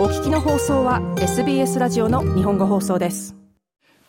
[0.00, 3.36] お聞きの放送は SBS ラジオの日本語放送です。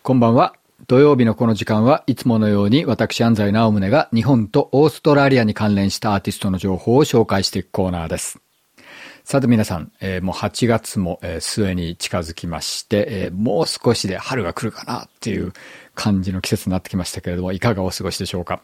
[0.02, 0.56] こんばんは。
[0.88, 8.40] 土曜日のこの時間はいつものように私安西直宗が日本とオーストラリアに関連したアーティストの情報を紹介していくコーナーです。
[9.26, 15.52] さて皆さん、えー、もう8月も、えー、末に近づきまして、えー、もう少しで春が来るかなっていう
[15.94, 18.62] 感じの季節になってきましたけれども、いかがお過ごしでしょうか。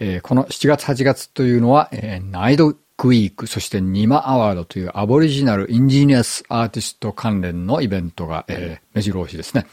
[0.00, 9.66] えー、この7月8月というのは、えー、ナイドクイーク、そしてニマアワードというアボリジナルインジニアスアーティスト関連のイベントが、えー、目白押しですね。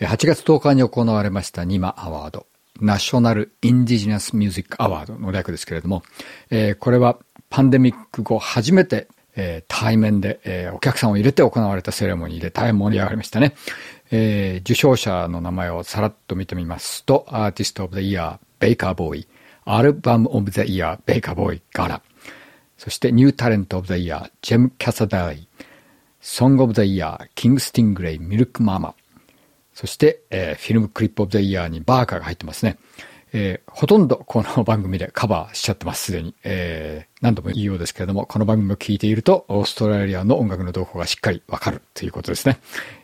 [0.00, 2.46] 8月10日に行われましたニマアワード。
[2.80, 6.02] ナショナルインディジナスミュージックアワードの略ですけれども、
[6.50, 7.18] えー、これは
[7.50, 13.54] パンデミック後初めて、えー、対面で、えー、お客さんを入れて行われたセレモニーで大変盛り上がりましたね。
[14.10, 19.28] えー、受賞者の名前をさらっと見てみますと、アーティストオブザイヤー、ベイカーボーイ、
[19.64, 22.02] アルバムオブザイヤー、ベイカーボーイ、ガラ、
[22.82, 25.46] そしてニュータレントオブザイヤー、ジェム・キャサダイ、
[26.20, 28.96] Song of the Year、 King Stingray、 Milkumana、
[29.72, 32.78] そして、えー、 Film Clip of the Year に Barkaa が入ってますね。
[33.32, 36.34] えー、ほとんどこの番組でカバーしちゃってます、すでに。
[36.42, 42.58] えー、何度も言うようですけれども、この番組を聞いていると、オーストラリアの音楽の動向がしっかりわかるということですね。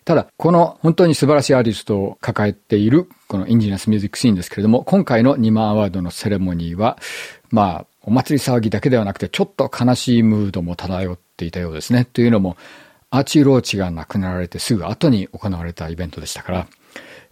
[0.05, 6.99] ただ、この本当に素晴らしいアーティストを抱えている、この Indigenous music scene ですけれども、今回の NIMA アワードのセレモニーは、
[7.51, 12.07] まあ、お祭り騒ぎだけではなくて、ちょっと悲しいムードも漂っていたようですね。
[12.07, 12.57] というのも、
[13.11, 16.67] アーチー・ローチが亡くなられてすぐ後に行われたイベントでしたから、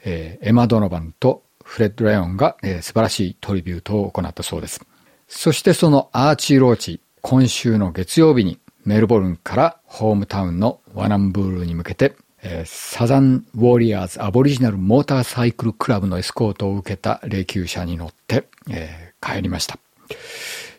[0.04, 4.84] えー、エマ・ドノバンとフレッド・レオンが、えー、素晴らしいトリビュートを行ったそうです。
[5.28, 19.78] そしてそのアーチー・ローチ、今週の月曜日にメルボルンからホームタウンのワナンブールに向けて、えー、 Southern Warriors Aboriginal Motorcycle Club のエスコートを受けた霊柩車に乗って、えー、帰りました。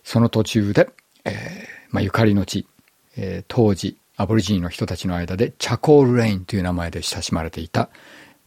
[0.08, 0.88] その途中で、
[1.26, 1.34] えー
[1.90, 2.66] まあ、ゆかりの地、
[3.18, 7.90] えー、当時アボリジニの人たちの間でチャコールレインという名前で親しまれていた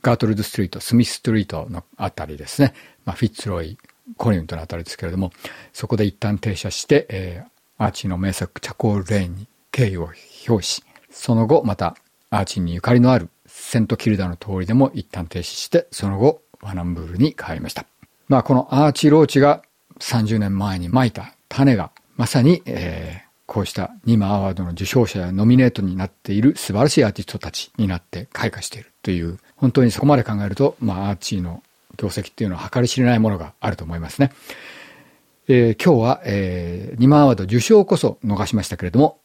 [0.00, 2.72] ガートルドストリート、スミスストリートのあたりですね。
[3.04, 3.76] まあ、フィッツロイ、
[4.16, 5.32] コリウントのあたりですけれども、
[5.74, 10.12] そこで一旦停車して、えー、アーチの名作チャコールレインに敬意を
[10.48, 11.94] 表し、その後また
[12.30, 17.84] アーチにゆかりのあるセントキルダの通りでも一旦停止して、その後ワナンブールに帰りました。
[18.28, 19.62] まあこのアーチローチが
[19.98, 31.62] 30年前に撒いた種がまさに、えー、こうしたニマアワードの受賞者やノミネートになっている素晴らしいアーティストたちになって開花しているという、本当にそこまで考えると、まあ、アーチーの
[31.96, 34.32] 業績っていうのは計り知れないものがあると思いますね。
[35.48, 39.18] えー、今日は、えー、ニマアワード受賞こそ逃しましたけれども、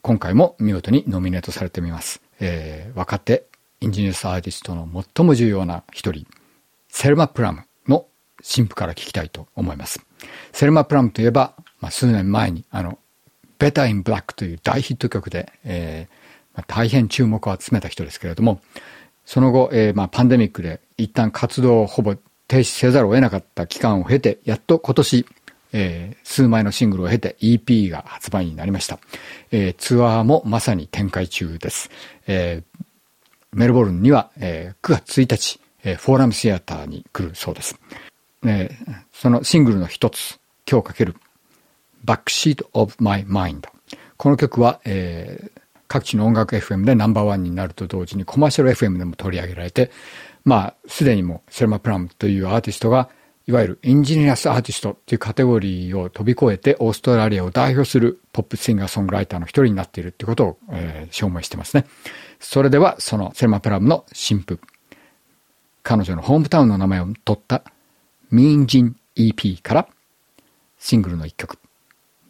[0.00, 2.22] 今回も見事にノミネートされてみます。
[2.40, 3.44] えー、若手
[3.80, 6.26] Indigenous アーティストの最も重要な一人、
[6.88, 8.06] セルマ・プラムの
[8.40, 10.00] 新譜から聞きたいと思います。
[10.52, 12.98] セルマ・プラムといえば、まあ、数年前に、あの、
[13.58, 16.14] Better in Blak という大ヒット曲で、えー
[16.54, 18.60] まあ、大変注目を集めた人ですけれども、
[19.24, 22.16] その後、えーまあ、パンデミックで一旦活動をほぼ
[22.48, 25.26] 停止せざるを得なかった期間を経て、やっと今年、
[25.72, 28.98] えー、数枚のシングルを経て EP が発売になりました。
[29.50, 31.90] えー、ツアーもまさに展開中です。
[32.26, 32.82] えー、
[33.52, 37.78] メルボルンには、えー、9月1日、えー、フォーラムシアターに来るそうです。
[38.44, 40.38] えー、そのシングルの一つ、
[40.70, 41.16] 今日かける
[42.04, 43.62] Backseat of My Mind。
[44.16, 49.90] この曲は、えー、各地の音楽 FM でナンバーワンになると同時にコマーシャル FM でも取り上げられて、
[50.44, 53.08] まあ、すでにもセルマ・プラムというアーティストが、
[53.48, 61.86] いわゆる Indigenous アーティストというカテゴリーを飛び越えてオーストラリアを代表するポップシンガーソングライターの一人になっているということを、えー、証明してますね。
[62.40, 64.58] それでは、そのセルマ・プラムの新譜、
[65.84, 67.62] 彼女のホームタウンの名前を取った
[68.32, 69.88] ミンジン EP から
[70.78, 71.56] シングルの一曲、